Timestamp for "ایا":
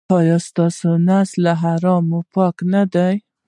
0.17-0.37